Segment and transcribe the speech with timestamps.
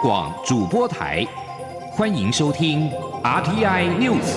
[0.00, 1.26] 广主播台，
[1.90, 2.88] 欢迎收听
[3.24, 4.36] RTI News。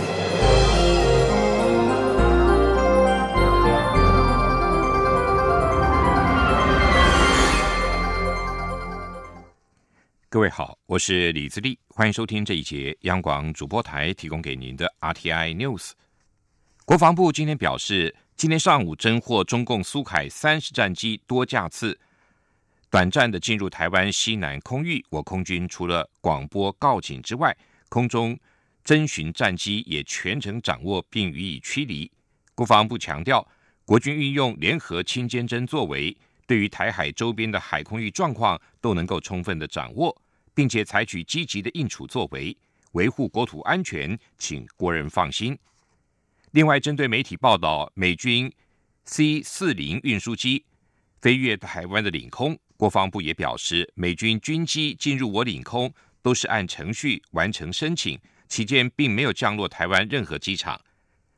[10.30, 15.92] 各位好，我是李自立，欢迎收听这一节央广主播台提供给您的 RTI News。
[16.86, 22.00] 国防部今天表示，今天上午侦获中共苏凯三十战机多架次。
[22.92, 27.56] 短暂的进入台湾西南空域，我空军除了广播告警之外，
[27.88, 28.38] 空中
[28.84, 32.12] 侦巡战机也全程掌握并予以驱离。
[32.54, 33.48] 国防部强调，
[33.86, 40.22] 国军运用联合清监侦作为，对于台海周边的海空域状况都能够充分的掌握，
[40.54, 42.56] 并且采取积极的应处作为，
[42.92, 45.58] 维护国土安全，请国人放心。
[46.52, 48.52] 另外，针对媒体报道美军
[49.06, 50.66] C 四零运输机
[51.22, 52.60] 飞越台湾的领空。
[52.82, 60.82] 国防部也表示，美军军机进入我领空都是按程序完成申请，期间并没有降落台湾任何机场。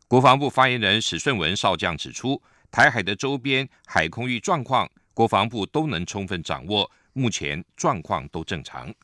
[0.07, 8.95] 国防部发言人史顺文少将指出，台海的周边海空域状况，国防部都能充分掌握，目前状况都正常。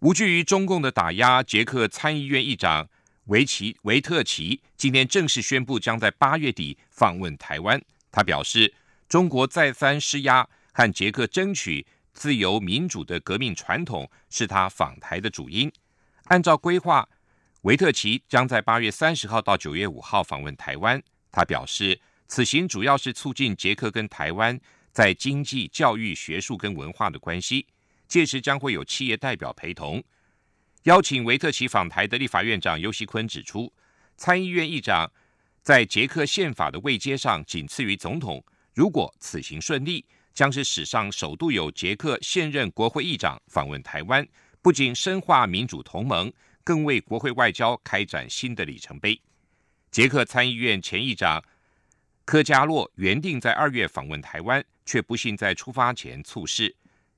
[0.00, 2.86] 无惧于中共的打压，捷克参议院议长
[3.28, 7.82] 维奇维特奇今天正式宣布，将在八月底访问台湾。
[8.12, 8.74] 他表示，
[9.08, 10.46] 中国再三施压。
[10.78, 15.68] 和捷克争取自由民主的革命传统是他访台的主因。
[16.26, 17.08] 按照规划，
[17.62, 21.02] 维特奇将在八月三十号到九月五号访问台湾。
[21.32, 24.56] 他表示，此行主要是促进捷克跟台湾
[24.92, 27.66] 在经济、教育、学术跟文化的关系。
[28.06, 30.00] 届时将会有企业代表陪同。
[30.84, 33.72] 邀请维特奇访台的立法院长尤锡坤指出，
[34.16, 35.10] 参议院议长
[35.60, 38.44] 在捷克宪法的位阶上仅次于总统。
[38.74, 40.04] 如果此行顺利，
[40.38, 44.24] 将是史上首度有捷克现任国会议长访问台湾，
[44.62, 49.20] 不仅深化民主同盟，更为国会外交开展新的里程碑。
[49.90, 51.42] 捷克参议院前议长
[52.24, 56.72] 科加洛原定在二月访问台湾，却不幸在出发前猝逝。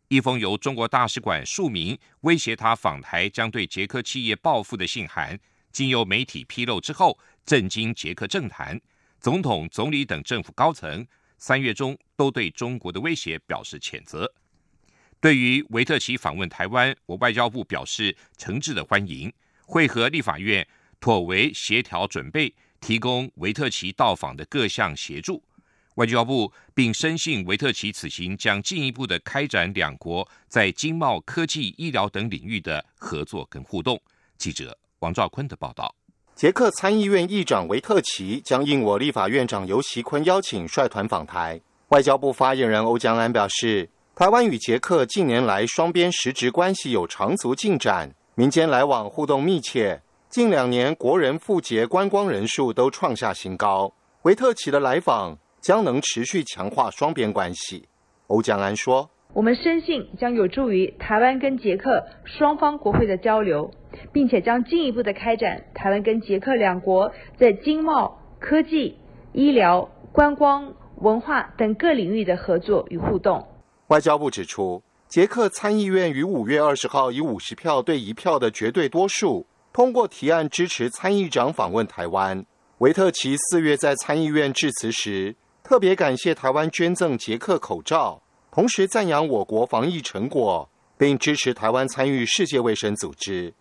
[0.08, 5.38] 一封由中国大使馆署名威胁他访台将对捷克企业报复的信函，
[5.70, 8.80] 经由媒体披露之后，震惊捷克政坛、
[9.20, 11.06] 总统、总理等政府高层。
[11.40, 14.30] 三月中都对中国的威胁表示谴责。
[15.20, 19.32] 对于维特奇访问台湾，我外交部表示诚挚的欢迎，
[19.66, 20.66] 会和立法院
[21.00, 25.42] 妥为协调准备，提供维特奇到访的各项协助。
[25.96, 34.00] 外交部并深信维特奇此行将进一步的开展两国在经贸、科技、医疗等领域的合作跟互动。
[34.38, 35.94] 记者王兆坤的报道。
[36.40, 41.60] 捷克参议院议长维特奇将应我立法院长尤习坤邀请率团访台。
[41.88, 50.00] 外交部发言人欧江安表示，台湾与捷克近年来双边实质关系有长足进展，民间来往互动密切。
[50.30, 53.92] 近两年国人赴捷观光人数都创下新高。
[54.22, 57.86] 维特奇的来访将能持续强化双边关系。
[58.28, 59.10] 欧江安说。
[59.32, 63.70] 我们深信将有助于台湾跟捷克双方国会的交流，
[64.12, 68.96] 并且将进一步的开展台湾跟捷克两国在经贸、科技、
[69.32, 73.46] 医疗、观光、文化等各领域的合作与互动。
[73.86, 82.44] 外交部指出，捷克参议院于五月二十号以五十票对一票的绝对多数通过提案，支持参议长访问台湾。
[82.78, 88.22] 维特奇四月在参议院致辞时，特别感谢台湾捐赠捷克口罩。
[88.60, 93.54] 同时赞扬我国防疫成果，并支持台湾参与世界卫生组织。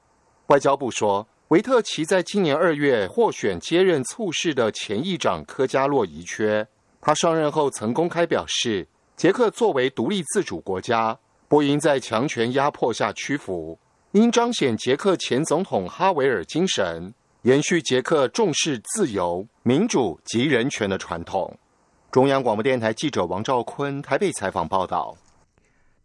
[0.47, 6.67] 外交部说，维特奇在今年二月获选接任促事的前议长科加洛遗缺。
[6.99, 11.17] 他上任后曾公开表示，捷克作为独立自主国家，
[11.47, 13.79] 不应在强权压迫下屈服，
[14.11, 21.57] 应彰显捷克前总统哈维尔精神，延续捷克重视自由、民主及人权的传统。
[22.11, 25.15] 中央广播电台记者王兆坤台北采访报道：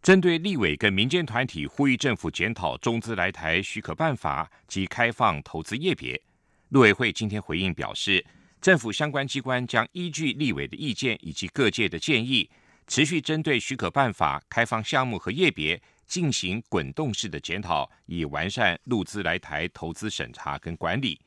[0.03, 6.21] 针对立委跟民间团体呼吁政府检讨中资来台许可办法及开放投资业别，
[6.69, 8.23] 陆委会今天回应表示，
[8.61, 12.47] 政府相关机关将依据立委的意见以及各界的建议，
[12.85, 21.19] 持续针对许可办法开放项目和业别进行滚动式的检讨，以完善陆资来台投资审查跟管理。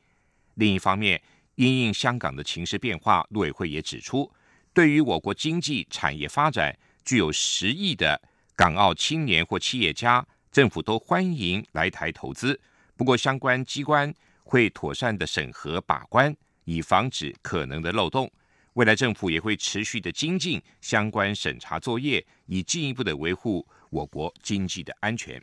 [0.53, 1.21] 另一方面，
[1.55, 4.31] 因应香港的情势变化，陆委会也指出。
[4.73, 8.21] 对于我国经济产业发展具有实益的
[8.55, 12.59] 港澳青年或企业家，政府都欢迎来台投资。
[12.95, 14.13] 不过，相关机关
[14.43, 16.35] 会妥善的审核把关，
[16.65, 18.31] 以防止可能的漏洞。
[18.73, 25.41] 未来政府也会持续的精进相关审查作业，以进一步的维护我国经济的安全。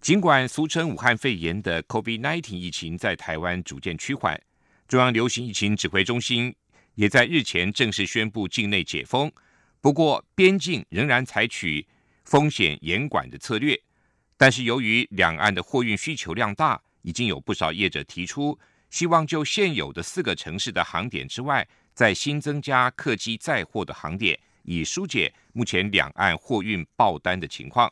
[0.00, 4.40] 尽管俗称武汉肺炎的 COVID-19 疫情在台湾逐渐趋缓，
[4.86, 6.54] 中央流行疫情指挥中心
[6.96, 9.32] 也在日前正式宣布境内解封。
[9.80, 11.86] 不过，边境仍然采取
[12.24, 13.80] 风险严管的策略。
[14.36, 18.58] 但是，由于两岸的货运需求量大，已经有不少业者提出，
[18.90, 27.90] 希望就现有的四个城市的航点之外，再新增加客机载货的航点，以疏解目前两岸货运爆单的情况。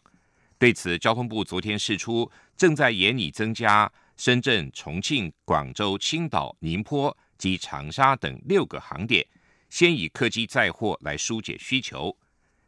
[0.58, 9.26] 对此，交通部昨天释出，正在研拟增加深圳、重庆、广州、青岛、宁波及长沙等六个航点。
[9.70, 12.16] 先以客机载货来疏解需求。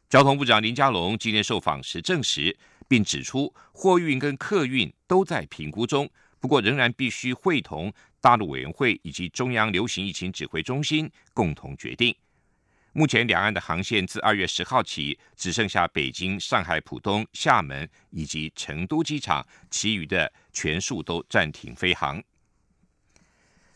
[0.08, 2.56] 交通部长林佳龙今天受访时证实，
[2.88, 6.10] 并指出，货运跟客运都在评估中，
[6.40, 12.14] 不过仍然必须会同大陆委员会以及中央流行疫情指挥中心共同决定。
[12.92, 22.22] 目前两岸的航线自二月十号起，只剩下北京、上海浦东、厦门以及成都机场，其余的全数都暂停飞航。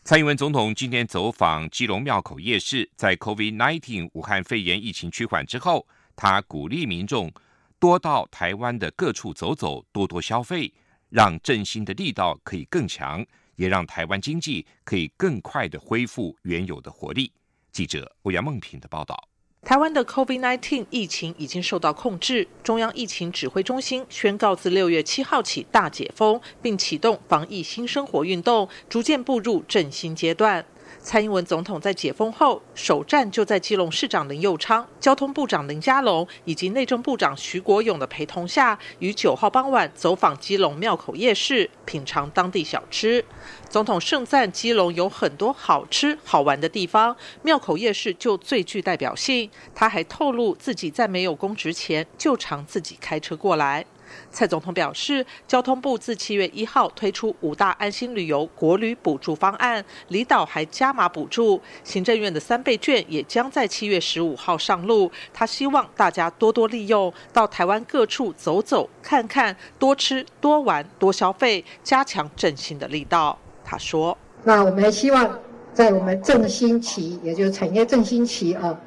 [0.03, 7.31] 蔡英文总统今天走访基隆庙口夜市，在 COVID-19 武汉肺炎疫情趋缓之后，他鼓励民众
[7.79, 10.73] 多到台湾的各处走走，多多消费，
[11.09, 13.23] 让振兴的力道可以更强，
[13.55, 17.31] 也让台湾经济可以更快的恢复原有的活力。
[17.71, 19.30] 记者欧阳梦平的报道。
[19.63, 30.65] 台湾的 COVID-19 疫情已经受到控制，中央疫情指挥中心宣告自六月七号起大解封，并启动防疫新生活运动，逐渐步入振兴阶段。
[30.99, 43.23] 蔡英文总统在解封后首站就在基隆市长林佑昌、交通部长林佳龙以及内政部长徐国勇的陪同下，于九号傍晚走访基隆庙口夜市，品尝当地小吃。
[43.69, 49.49] 总统盛赞基隆有很多好吃好玩的地方，庙口夜市就最具代表性。
[49.73, 53.85] 他还透露自己在没有公职前就常自己开车过来。
[54.29, 61.61] 蔡总统表示，交通部自七月一号推出五大安心旅游国旅补助方案，离岛还加码补助。
[61.83, 65.11] 行政院的三倍券也将在七月十五号上路。
[65.33, 73.37] 他希望大家多多利用，到台湾各处走走看看，多吃多玩多消费，加强振兴的力道。
[73.63, 75.39] 他说：“那我们希望
[75.73, 78.77] 在我们振兴期，也就是产业振兴期啊，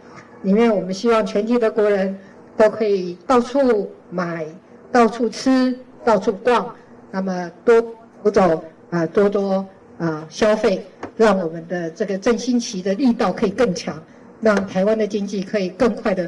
[0.42, 2.18] 里面我们希望全体的国人
[2.56, 4.46] 都可以到处买。”
[4.94, 6.72] 到处吃，到处逛，
[7.10, 7.82] 那么多
[8.22, 9.66] 走走啊，多多
[9.98, 10.86] 啊消费，
[11.16, 14.00] 让我们的这个振兴期的力道可以更强，
[14.40, 16.24] 让台湾的经济可以更快的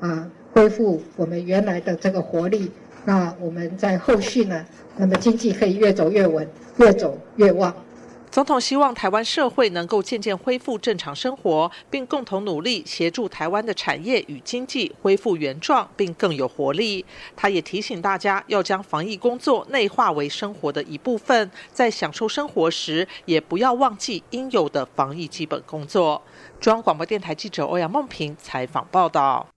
[0.00, 2.70] 啊恢复我们原来的这个活力。
[3.04, 4.64] 那我们在后续呢，
[4.96, 6.48] 那么经济可以越走越稳，
[6.78, 7.74] 越走越旺。
[8.36, 17.02] 总统希望台湾社会能够渐渐恢复正常生活，并共同努力协助台湾的产业与经济恢复原状，并更有活力。
[17.34, 26.22] 他也提醒大家要将防疫工作内化为生活的一部分，在享受生活时也不要忘记应有的防疫基本工作。
[26.60, 29.48] 中央广播电台记者欧阳梦平采访报道。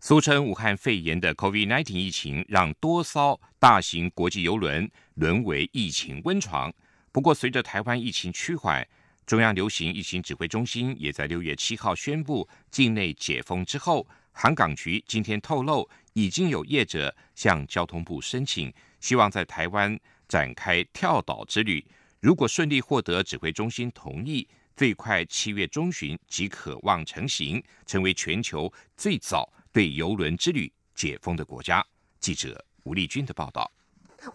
[0.00, 6.72] 俗称武汉肺炎的 COVID-19 疫情，让多艘大型国际游轮沦为疫情温床。
[7.12, 8.88] 不过，随着台湾疫情趋缓，
[9.26, 19.94] 中央流行疫情指挥中心也在六月七号宣布境内解封之后，航港局今天透露，已经有业者向交通部申请，希望在台湾
[20.26, 21.84] 展开跳岛之旅。
[22.20, 31.86] 如果顺利获得指挥中心同意，最快七月中旬即可望成行，成为全球最早对游轮之旅解封的国家。
[32.20, 33.70] 记者吴丽君的报道。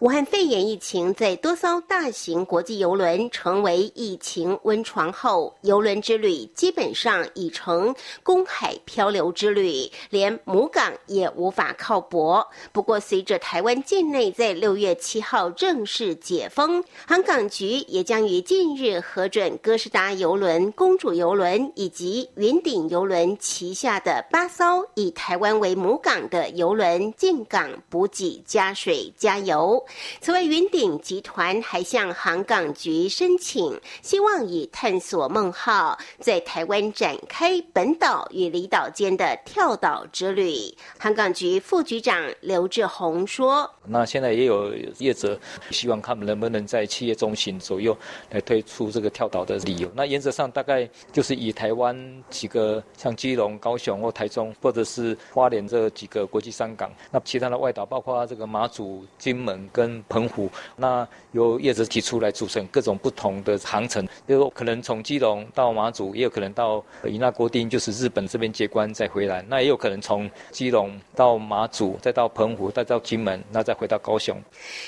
[0.00, 12.46] 武汉肺炎疫情在多艘大型国际游轮成为疫情温床后，游轮之旅基本上已成公海漂流之旅，连母港也无法靠泊。
[12.70, 29.77] 不过，随着台湾境内在六月七号正式解封，航港局也将于近日核准哥斯达游轮、公主游轮以及云顶游轮旗下的八艘以台湾为母港的游轮进港补给、加水、加油。
[30.20, 40.74] 此外，云顶集团还向航港局申请，希望以探索梦号在台湾展开本岛与离岛间的跳岛之旅。
[40.98, 45.38] 航港局副局长刘志宏说：“那现在也有业者
[45.70, 47.96] 希望他们能不能在七月中旬左右
[48.30, 49.90] 来推出这个跳岛的理由。
[49.94, 56.90] 那原则上大概就是以台湾几个像基隆、高雄或台中，或者是花莲这几个国际商港。
[57.10, 74.36] 那其他的外岛，包括这个马祖、金门。”跟澎湖，那由业者提出来组成各种不同的航程，就可能从基隆到马祖，也有可能到伊那国丁，就是日本这边接关再回来，那也有可能从基隆到马祖，再到澎湖，再到金门，那再回到高雄。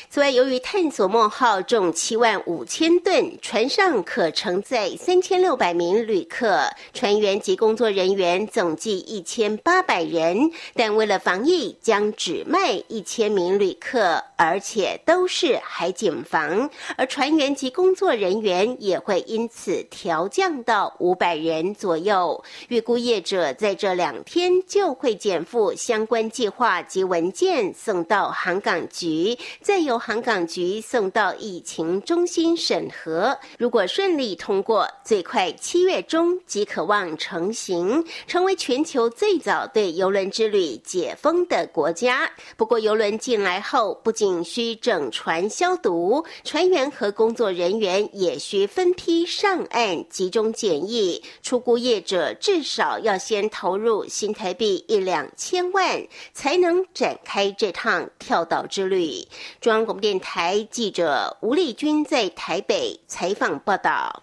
[0.08, 22.40] 此外，由于探索梦号重七万五千吨，船上可承载三千六百名旅客，船员及工作人员总计一千八百人，但为了防疫，将只卖一千名旅客，而且且都是海景房，而船员及工作人员也会因此调降到五百人左右。
[22.68, 33.36] 预估业者在这两天就会减负相关计划及文件送到航港局，再由航港局送到疫情中心审核。
[33.58, 42.30] 如果顺利通过，最快七月中即可望成型，成为全球最早对邮轮之旅解封的国家。
[42.56, 51.22] 不过，邮轮进来后，不仅需需整船消毒，船员和工作人员也需分批上岸集中检疫。
[51.40, 59.26] 出估业者至少要先投入新台币一两千万，才能展开这趟跳岛之旅。
[59.62, 64.22] 中央广播电台记者吴丽君在台北采访报道。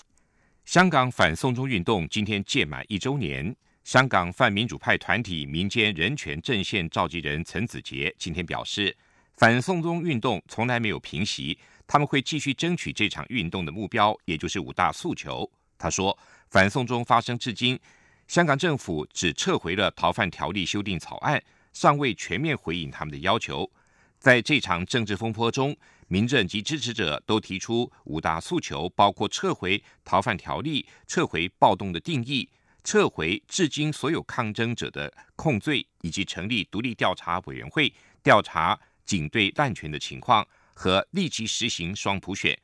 [0.66, 8.96] 香港反送中运动今天届满一周年，香港泛民主派团体民间人权阵线召集人陈子杰今天表示，
[9.38, 15.48] 反送中运动从来没有平息，他们会继续争取这场运动的目标，也就是五大诉求。
[15.78, 16.18] 他说，
[16.50, 17.80] 反送中发生至今，
[18.28, 21.40] 香港政府只撤回了逃犯条例修订草案，
[21.72, 23.70] 尚未全面回应他们的要求。
[24.18, 25.78] 在这场政治风波中，
[26.08, 32.50] 民政及支持者都提出五大诉求，包括撤回逃犯条例、撤回暴动的定义、
[32.84, 42.56] 撤回至今所有抗争者的控罪，以及成立独立调查委员会调查仅对滥权的情况和立即实行双普选。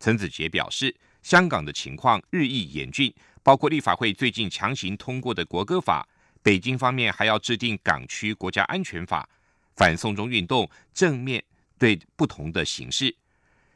[0.00, 6.08] 陈子杰表示，香港的情况日益严峻，包括立法会最近强行通过的国歌法，
[6.42, 9.28] 北京方面还要制定港区国家安全法。
[9.76, 11.40] 反送中运动正面
[11.78, 13.14] 对不同的形式。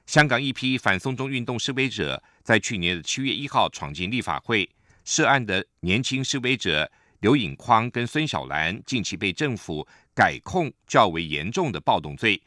[0.04, 4.68] 香港一批反送中运动示威者在去年的七月一号闯进立法会
[5.04, 6.90] 涉案的年轻示威者
[7.22, 12.42] 刘颖匡跟孙小兰，近期被政府改控较为严重的暴动罪。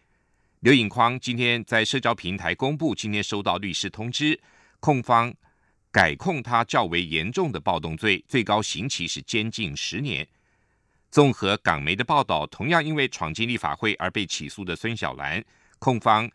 [0.60, 4.38] 刘颖匡今天在社交平台公布，今天收到律师通知，
[4.82, 5.34] 控方
[5.94, 10.28] 改控他较为严重的暴动罪，最高刑期是监禁十年。
[11.10, 15.42] 综合港媒的报道，同样因为闯进立法会而被起诉的孙小兰，
[15.80, 16.30] 控方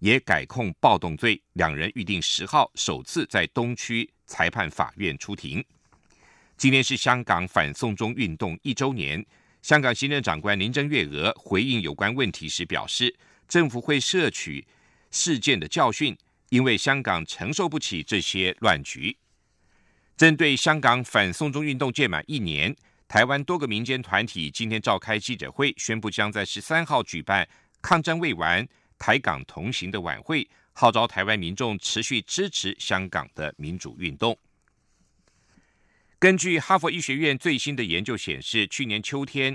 [0.00, 5.64] 也改控暴动罪，两人预定十号首次在东区裁判法院出庭。
[6.56, 9.24] 今天是香港反送中运动一周年，
[9.60, 13.14] 香港行政长官林郑月娥回应有关问题时表示，
[13.48, 14.64] 政府会摄取
[15.10, 16.16] 事件的教训，
[16.50, 19.16] 因为香港承受不起这些乱局。
[20.16, 22.74] 针对香港反送中运动届满一年。
[23.06, 27.46] 台湾多个民间团体今天召开记者会，宣布将在十三号举办
[27.82, 28.66] “抗战未完，
[28.98, 34.36] 台港同行”的晚会，号召台湾民众持续支持香港的民主运动。
[36.24, 39.54] 根据哈佛医学院最新的研究显示，去年秋天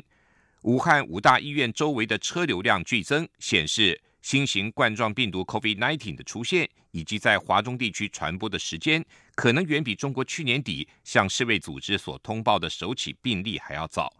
[0.61, 3.99] 武汉五大医院周围的车流量剧增，显示。
[4.21, 14.13] 新型冠状病毒 （COVID-19） 的出现，以及在华中地区传播的时间，可能远比中国去年底向世卫组织所通报的首起病例还要早。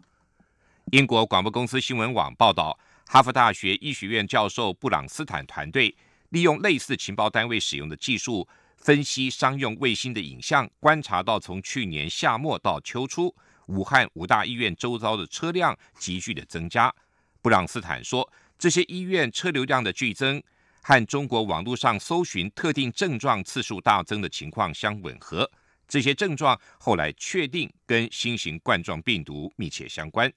[0.91, 2.75] 英国广播公司新闻网报道，
[3.05, 5.95] 哈佛大学医学院教授布朗斯坦团队
[6.29, 8.47] 利用类似情报单位使用的技术，
[8.79, 13.35] 分析商用卫星的影像，观察到从去年夏末到秋初，
[13.67, 16.93] 武汉五大医院周遭的车辆急剧的增加。
[17.41, 18.29] 布朗斯坦说。
[18.61, 20.43] 这些医院车流量的剧增
[20.81, 25.49] 和中国网络上搜寻特定症状次数大增的情况相吻合。
[25.87, 30.29] 这些症状后来确定跟新型冠状病毒密切相关。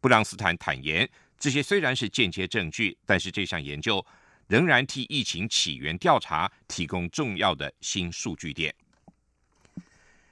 [0.00, 4.04] 布朗斯坦坦言，这些虽然是间接证据，但是这项研究
[4.48, 8.74] 仍然替疫情起源调查提供重要的新数据点。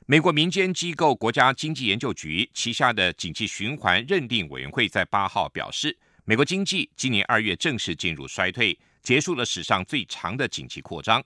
[0.06, 5.98] 美国民间机构国家经济研究局旗下的景气循环认定委员会在八号表示。
[6.24, 11.20] 美国经济今年二月正式进入衰退，结束了史上最长的景气扩张。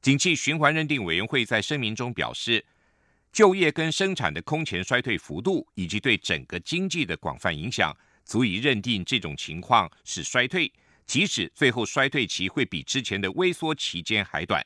[0.00, 2.64] 景气循环认定委员会在声明中表示，
[3.32, 7.92] 就业跟生产的空前衰退幅度以及对整个经济的广泛影响，
[8.24, 10.72] 足以认定这种情况是衰退，
[11.10, 14.64] 即使最后衰退期会比之前的微缩期间还短。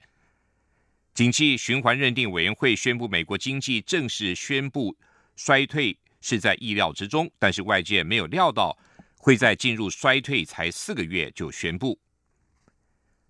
[1.14, 4.94] 景气循环认定委员会宣布，美国经济正式宣布
[5.36, 8.76] 衰退是在意料之中，但是外界没有料到。
[9.16, 11.98] 会在进入衰退才四个月就宣布。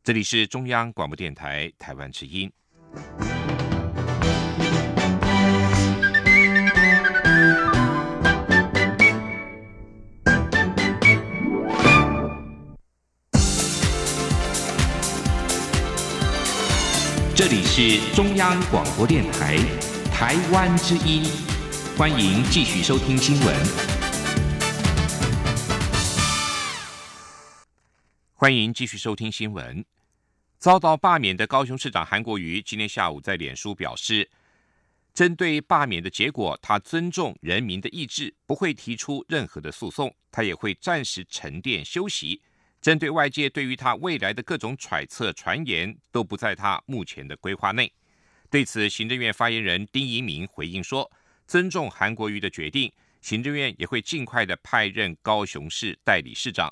[0.02, 2.50] 这里是中央广播电台台湾之音。
[17.46, 19.58] 这里是中央广播电台
[20.10, 21.22] 台湾之音，
[21.94, 23.54] 欢迎继续收听新闻。
[28.32, 29.84] 欢迎继续收听新闻。
[30.58, 34.30] 遭到罢免的高雄市长韩国瑜今天下午在脸书表示，
[35.12, 42.40] 针对罢免的结果，他尊重人民的意志，不会提出任何的诉讼，他也会暂时沉淀休息。
[42.84, 47.90] 针对外界对于他未来的各种揣测传言，都不在他目前的规划内。
[48.50, 51.10] 对此，行政院发言人丁仪明回应说
[51.48, 56.70] ：“尊重韩国瑜的决定，行政院也会尽快的派任高雄市代理市长。”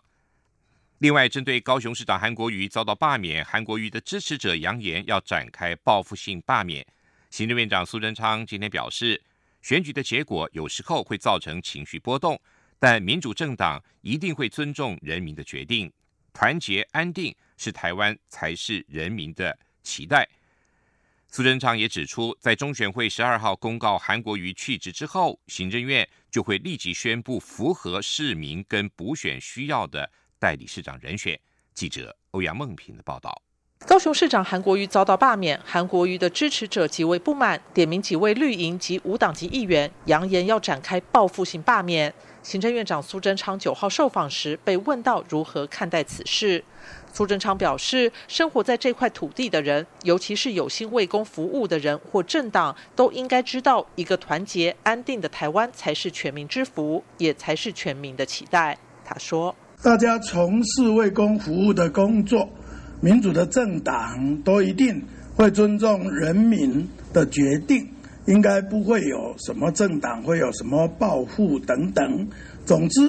[1.01, 6.87] 另外，针对高雄市长韩国瑜遭到罢免，韩国瑜的支持者扬言要展开报复性罢免。
[7.31, 9.19] 行政院长苏贞昌今天表示，
[9.63, 12.39] 选举的结果有时候会造成情绪波动，
[12.79, 15.91] 但民主政党一定会尊重人民的决定。
[16.33, 20.29] 团结安定是台湾才是人民的期待。
[21.29, 31.41] 苏贞昌也指出，在中选会十二号公告韩国瑜去职之后，行政院就会立即宣布符合市民跟补选需要的代理市长人选。
[31.73, 33.43] 记者欧阳梦平的报道。
[33.87, 42.15] 高雄市长韩国瑜遭到罢免，韩国瑜的支持者极为不满，点名几位绿营及无党籍议员，扬言要展开报复性罢免。
[42.43, 46.63] 行政院长苏贞昌九号受访时被问到如何看待此事，
[47.13, 58.77] 苏贞昌表示，生活在这块土地的人，尤其是有心为公服务的人或政党，都应该知道，一个团结安定的台湾才是全民之福，也才是全民的期待。
[59.05, 62.49] 他说：“大家从事为公服务的工作，
[63.01, 65.01] 民主的政党都一定
[65.37, 67.89] 会尊重人民的决定。”
[68.27, 72.29] 应该不会有什么政党会有什么报复等等。
[72.65, 73.01] 总之，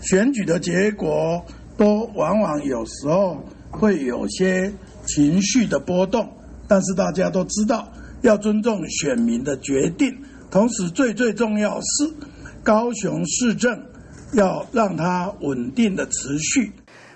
[0.00, 1.44] 选举的结果
[1.76, 4.72] 都往往有时候会有些
[5.06, 6.26] 情绪的波动，
[6.66, 7.86] 但是大家都知道
[8.22, 10.16] 要尊重选民的决定。
[10.50, 12.14] 同时，最最重要是
[12.62, 13.78] 高雄市政
[14.32, 16.72] 要让它稳定的持续。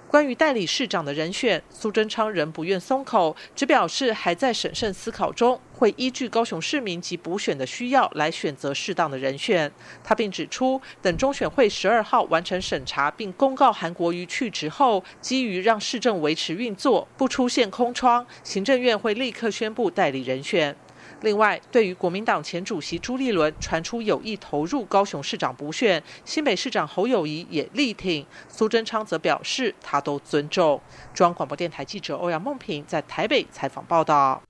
[0.09, 9.73] 关于代理市长的人选，苏贞昌仍不愿松口，只表示还在审慎思考中，会依据高雄市民及补选的需要来选择适当的人选。
[10.05, 20.77] 他并指出，等中选会十二号完成审查并公告韩国瑜去职后，基于让市政维持运作，不出现空窗，行政院会立刻宣布代理人选。
[21.23, 30.79] 另外，对于国民党前主席朱立伦传出有意投入高雄市长补选，新北市长侯友谊也力挺，苏贞昌则表示他都尊重。
[31.15, 34.43] 中央广播电台记者欧阳梦平在台北采访报道。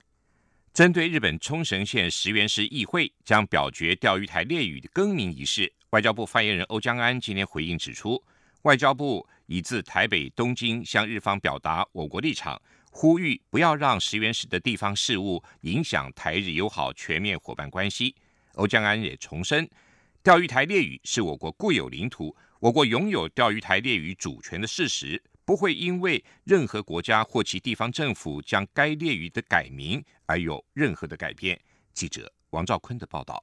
[0.72, 8.22] 针对日本冲绳县石垣市议会将表决钓鱼台列屿的更名仪式，外交部发言人欧江安今天回应指出，
[8.62, 12.61] 外交部已自台北、东京向日方表达我国立场。
[12.92, 18.14] 呼吁不要让石原市的地方事务影响台日友好全面伙伴关系。
[18.54, 19.68] 欧江安也重申，
[20.22, 31.58] 钓鱼台列屿是我国固有领土，我国拥有钓鱼台列屿主权的事实，不会因为任何国家或其地方政府将该列屿的改名而有任何的改变。
[31.92, 33.42] 记者王兆坤的报道。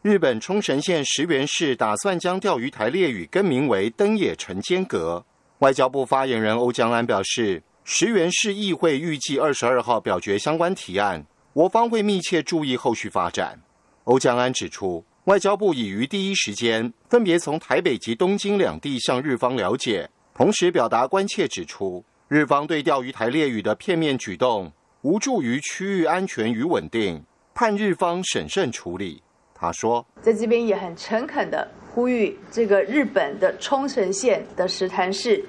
[0.00, 5.26] 日本冲绳县石原市打算将钓鱼台列屿更名为登野城间阁。
[5.58, 7.60] 外交部发言人欧江安表示。
[7.82, 13.60] 石原市议会预计二十二号表决相关提案，我方会密切注意后续发展。
[14.04, 20.08] 欧江安指出，外交部已于第一时间分别从台北及东京两地向日方了解，
[20.40, 24.72] 同时表达关切，指出日方对钓鱼台列屿的片面举动
[25.02, 27.22] 无助于区域安全与稳定，
[27.52, 29.22] 盼日方审慎处理。
[29.54, 35.44] 他说，在这边也很诚恳的呼吁这个日本的冲绳县的石潭市。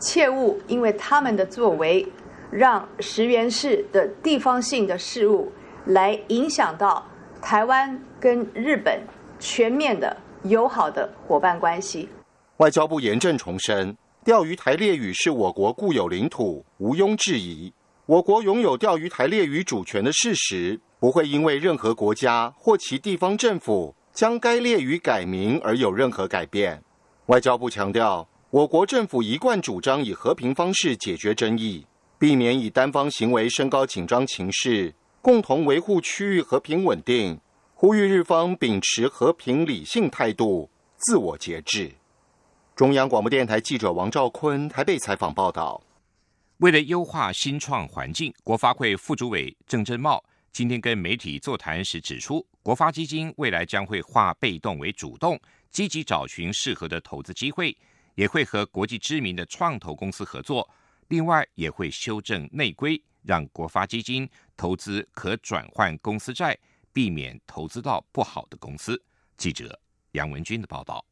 [0.00, 2.04] 切勿因为他们的作为，
[2.50, 5.52] 让石垣市的地方性的事务
[5.86, 7.06] 来影响到
[7.40, 9.00] 台湾跟日本
[9.38, 12.08] 全面的友好的伙伴关系。
[12.56, 17.72] 外交部严正重申，钓鱼台列屿是我国固有领土，毋庸置疑。
[18.06, 26.80] 我国拥有钓鱼台列屿主权的事实，不会因为任何国家或其地方政府将该列屿改名而有任何改变。
[27.26, 28.28] 外交部强调。
[28.50, 31.86] 我国政府一贯主张以和平方式解决争议，
[32.18, 37.40] 避免以单方行为升高紧张情势，共同维护区域和平稳定。
[37.74, 41.90] 呼吁日方秉持和平理性态度，自我节制。
[42.82, 45.80] 中央广播电台记者王兆坤台北采访报道。
[46.56, 55.40] 为了优化新创环境，国发会副主委郑振茂今天跟媒体座谈时指出，国发基金未来将会化被动为主动，
[55.70, 57.78] 积极找寻适合的投资机会，
[58.16, 60.68] 也会和国际知名的创投公司合作。
[61.06, 66.58] 另外，也会修正内规，让国发基金投资可转换公司债，
[66.92, 69.00] 避免投资到不好的公司。
[69.36, 69.78] 记者
[70.14, 71.04] 杨文军的报道。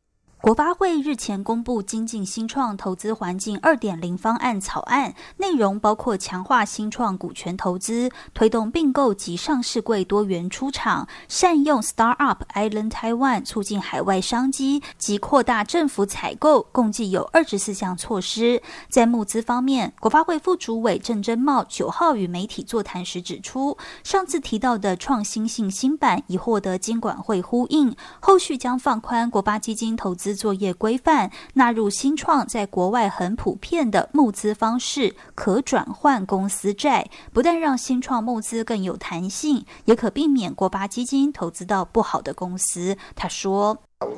[0.42, 18.62] 国发会日前公布精进新创投资环境二点零方案草案，内容包括强化新创股权投资、推动并购及上市柜多元出场、善用 Startup Island Taiwan 促进海外商机及扩大政府采购，共计有二十四项措施。
[18.88, 30.29] 在募资方面，国发会副主委郑珍茂九号与媒体座谈时指出，上次提到的创新性新版已获得金管会呼应，后续将放宽国发基金投资。
[30.34, 42.96] 作业规范纳入新创在国外很普遍的募资方式，可转换公司债，不但让新创募资更有弹性，也可避免国发基金投资到不好的公司。
[43.14, 43.76] 他说：“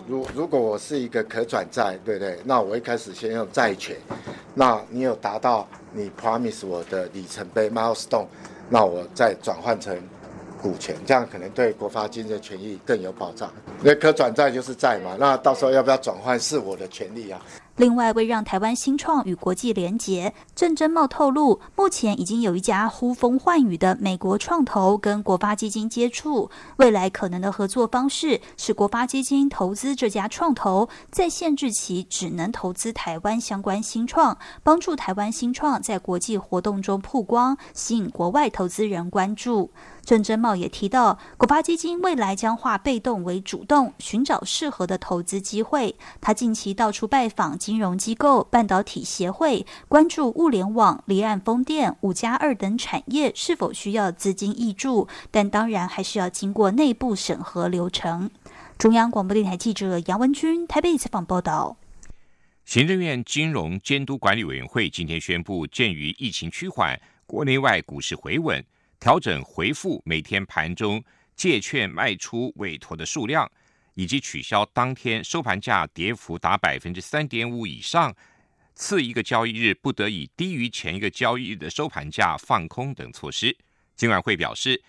[0.09, 2.39] 如如果我是一个可转债，对不对？
[2.45, 3.97] 那我一开始先用债权，
[4.55, 8.27] 那你有达到你 promise 我的里程碑 milestone，
[8.69, 9.97] 那我再转换成。”
[10.63, 13.53] 股权，这样可能对国发金的权益更有保障。
[13.83, 17.43] 那可转债就是债嘛，那到时候要不要转换是我的权利啊。
[17.77, 39.71] 另外，为让台湾新创与国际连结，郑珍茂透露，目前已经有一家呼风唤雨的美国创投跟国发基金接触，未来可能的合作方式是国发基金投资这家创投，在限制其只能投资台湾相关新创，帮助台湾新创在国际活动中曝光，吸引国外投资人关注。
[40.05, 45.95] 郑珍茂也提到，国发基金未来将化被动为主动，寻找适合的投资机会。
[46.21, 58.29] 他近期到处拜访金融机构、半导体协会，关注物联网、离岸风电、五加二等产业是否需要资金挹注，但当然还是要经过内部审核流程。
[58.77, 61.77] 中央广播电台记者杨文君台北采访报道。
[62.65, 68.65] 行政院金融监督管理委员会今天宣布，鉴于疫情趋缓，国内外股市回稳。
[68.99, 71.03] 调整回复每天盘中
[71.37, 73.49] 借券卖出委托的数量，
[73.95, 78.15] 以及取消当天收盘价跌幅达百分之三点五以上，
[78.75, 83.57] 次一个交易日不得以低于前一个交易日的收盘价放空等措施。
[83.95, 84.83] 金管会表示，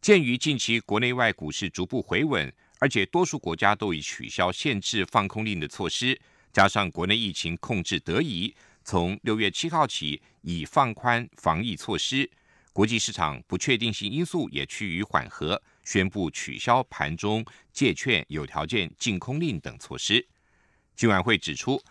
[0.00, 6.20] 鉴于近期国内外股市逐步回稳，而且多数国家都已取消限制放空令的措施，
[6.52, 8.54] 加上国内疫情控制得宜，
[8.84, 12.30] 从六月七号起已放宽防疫措施。
[12.74, 20.26] 国际市场不确定性因素也趋于缓和，宣布取消盘中借券有条件净空令等措施。
[20.96, 21.82] 金管会指出，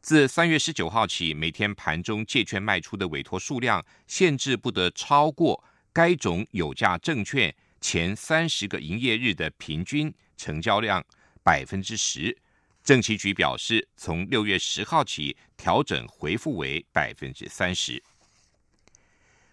[0.00, 11.04] 自三月十九号起，每天盘中借券卖出的委托数量限制不得超过该种有价证券前三十个营业日的平均成交量
[11.42, 12.36] 百分之十。
[12.82, 18.02] 政企局表示，从六月十号起调整回复为百分之三十。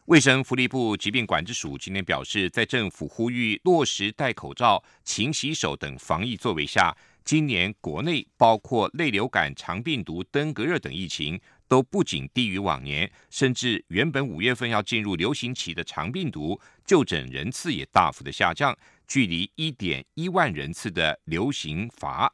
[0.07, 18.73] 卫生福利部疾病管制署今天表示，在政府呼吁落实戴口罩、勤洗手等防疫作为下，今年国内包括类流感、肠病毒、登革热等疫情都不仅低于往年，甚至原本五月份要进入流行期的肠病毒就诊人次也大幅的下降，
[19.09, 22.31] 距离一点一万人次的流行阀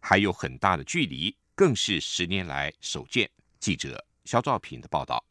[0.00, 3.30] 还有很大的距离，更是十年来首见。
[3.60, 5.22] 记者肖兆平的报道。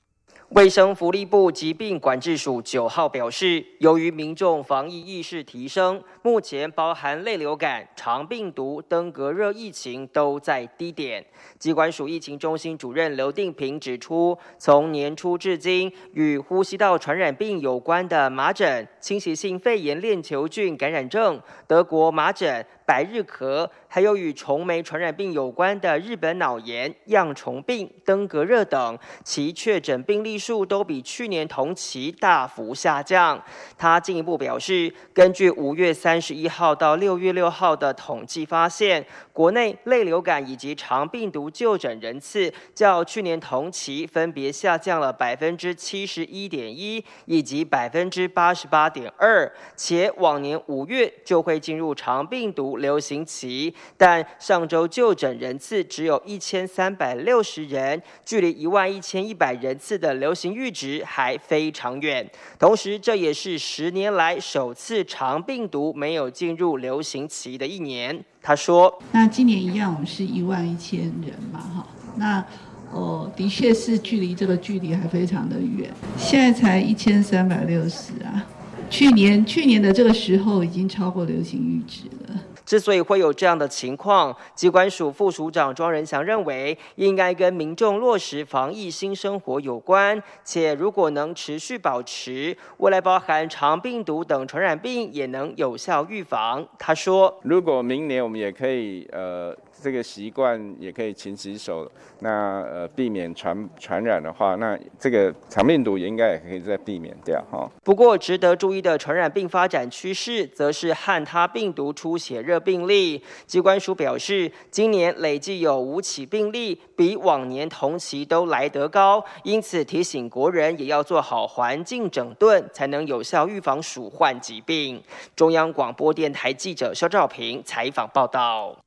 [0.55, 11.25] 卫生福利部疾病管制署九号表示，由于民众防疫意识提升，目前包含类流感、肠病毒、登革热疫情都在低点。
[11.57, 22.63] 疾管署疫情中心主任刘定平指出，从年初至今，与呼吸道传染病有关的麻疹、侵袭性肺炎链球菌感染症、德国麻疹。
[22.85, 33.41] 百日咳，还有与虫媒传染病有关的日本脑炎、恙虫病、登革热等，其确诊病例数都比去年同期大幅下降。
[33.77, 52.72] 他进一步表示，根据五月三十一号到六月六号的统计发现，国内类流感以及肠病毒就诊人次较去年同期分别下降了百分之七十一点一以及百分之八十八点二，且往年五月就会进入肠病毒。
[52.77, 62.29] 流行期，但上周就诊人次只有一千三百六十人，距离一万一千一百人次的流行阈值还非常远。
[62.57, 68.23] 同时，这也是十年来首次长病毒没有进入流行期的一年。
[68.41, 72.45] 他说：“那今年一样，我们是一万一千人嘛，哈，那
[72.91, 78.45] 哦，的确是距离这个距离还非常的远，现在才一千三百六十啊，
[78.93, 82.39] 去年去年的这个时候已经超过流行阈值了。
[82.63, 96.63] 之所以会有这样的情况，机关署副署长庄仁祥认为，应该跟民众落实防疫新生活有关，且如果能持续保持，未来包含肠病毒等传染病也能有效预防。
[96.77, 99.57] 他说，如果明年我们也可以呃。
[99.83, 107.69] 这个习惯也可以勤洗手，那呃避免传传染的话，那这个肠病毒也应该也可以再避免掉哈。
[107.83, 113.21] 不过值得注意的传染病发展趋势，则是汉他病毒出血热病例。
[113.45, 125.03] 机关署表示，今年累计有五起病例，比往年同期都来得高，因此提醒国人也要做好环境整顿，才能有效预防鼠患疾病。
[125.35, 128.82] 中央广播电台记者肖兆平采访报道。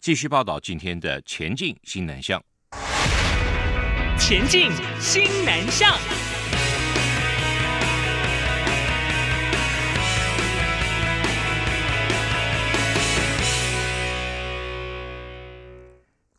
[0.00, 2.42] 继续报道今天的前进新南向。
[4.18, 5.94] 前进新南向。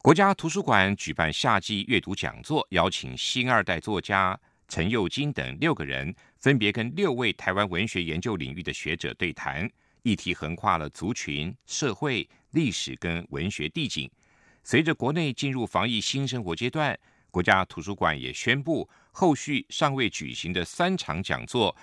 [0.01, 4.35] 国家图书馆举办夏季阅读讲座，邀请新二代作家
[4.67, 9.69] 陈佑金等六个人，分别跟六位台湾文学研究领域的学者对谈，
[10.01, 12.27] 议题横跨了族群、社会。
[12.51, 14.09] 历史跟文学地景，
[14.63, 16.97] 随着国内进入防疫新生活阶段，
[17.29, 21.75] 国家图书馆也宣布，后续尚未举行的三场讲座，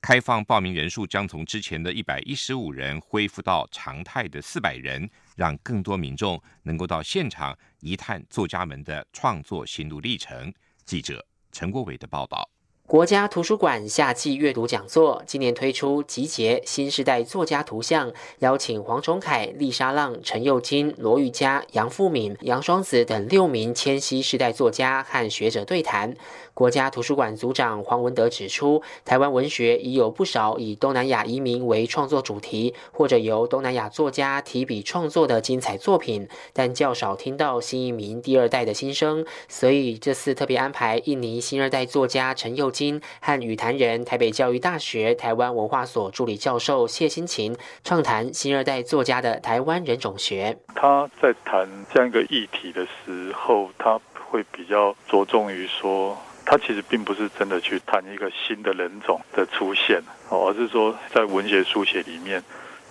[0.00, 10.52] 开放报名人数将从之前的一百一十五人恢复到常态的四百人，让更多民众能够到现场一探作家们的创作心路历程。
[10.84, 12.53] 记者陈国伟的报道。
[12.86, 26.14] 国家图书馆夏季阅读讲座今年推出集结新时代作家图像，邀请黄崇凯、丽莎浪、陈佑金、罗玉佳、杨富敏、杨双子等六名千禧世代作家和学者对谈。
[26.52, 39.24] 国家图书馆组长黄文德指出，台湾文学已有不少以东南亚移民为创作主题，或者由东南亚作家提笔创作的精彩作品，但较少听到新移民第二代的心声。
[39.48, 50.58] 所以这次特别安排印尼新二代作家陈佑金和语坛人台北教育大学台湾文化所助理教授谢新琴畅谈新二代作家的台湾人种学。
[50.74, 56.18] 他在谈这样一个议题的时候，他会比较着重于说。
[56.46, 62.44] 他其实并不是真的去谈一个新的人种的出现，而是说在文学书写里面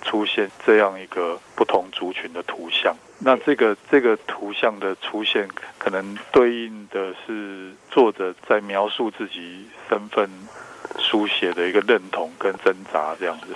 [0.04, 2.96] 出现这样一个不同族群的图像。
[3.20, 10.30] 那这个这个图像的出现，可能对应的是作者在描述自己身份
[11.00, 13.48] 书写的一个认同跟挣扎这样子。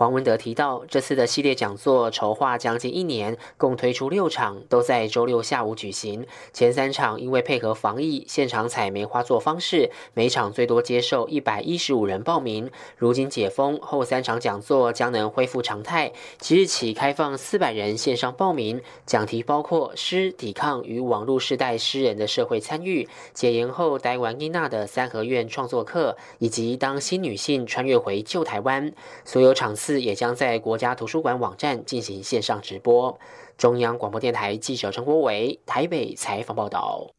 [0.00, 6.26] 黄文德提到，这次的系列讲座筹划将近一年，共推出六场，都在周六下午举行。
[6.54, 12.70] 前三场因为配合防疫，现场采梅花座方式，每场最多接受一百一十五人报名。
[12.96, 18.80] 如今解封后，三场讲座将能恢复常态，即日起开放四百人线上报名。
[19.04, 28.90] 讲题包括诗、抵抗与网络世代诗人的社会参与、解严后台湾伊娜的三合院创作课，以及当新女性穿越回旧台湾。
[29.26, 29.89] 所有场次。
[29.98, 33.18] 也将在国家图书馆网站进行线上直播。
[33.56, 37.10] 中央广播电台记者陈国伟台北采访报道。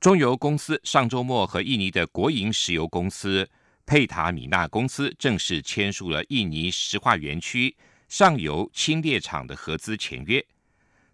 [0.00, 3.48] 中油公司上周末和印尼的国营石油公司
[3.84, 7.76] 佩塔米纳公司正式签署了印尼石化园区
[8.08, 10.44] 上游轻炼厂的合资签约。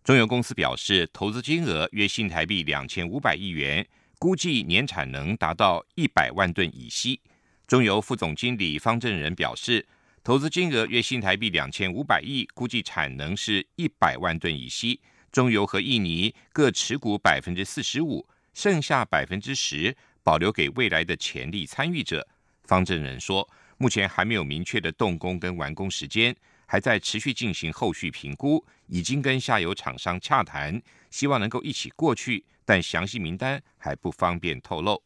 [0.03, 3.87] 中油公司表示，投资金额约新台币两千五百亿元，
[4.19, 7.19] 估计年产能达到一百万吨乙烯。
[7.67, 9.87] 中油副总经理方正仁表示。
[10.25, 14.99] 投资金额约新台币两千五百亿，估计产能是一百万吨乙烯。
[15.31, 22.27] 中油和印尼各持股百分之四十五，剩下百分之十保留给未来的潜力参与者。
[22.63, 26.35] 方正仁说，目前还没有明确的动工跟完工时间，
[26.65, 35.03] 还在持续进行后续评估，已经跟下游厂商洽谈，希望能够一起过去，但详细名单还不方便透露。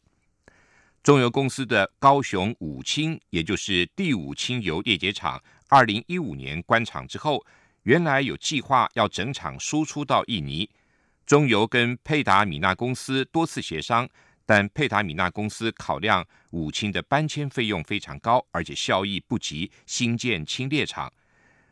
[1.09, 7.43] 中油公司的高雄五清，也就是第五清油裂解厂，二零一五年关厂之后，
[7.81, 10.69] 原来有计划要整厂输出到印尼。
[11.25, 14.07] 中油跟佩达米纳公司多次协商，
[14.45, 21.11] 但佩达米纳公司考量五清的搬迁费用非常高，而且效益不及新建清裂厂，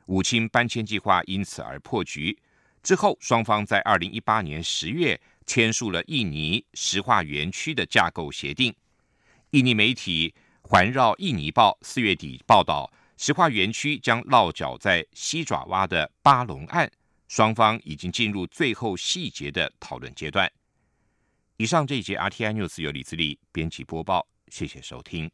[0.07, 2.35] 五清搬迁计划因此而破局。
[2.81, 8.73] 之后，双方在二零一八年十月签署了印尼石化园区的架构协定。
[9.57, 16.87] 印尼媒体环绕印尼报四月底报道，石化园区将落脚在西爪哇的巴龙岸，
[17.27, 20.47] 双方已经进入最后细节的讨论阶段。
[21.55, 25.27] 以上这一节 RTI News 由李自力编辑播报，谢谢收听。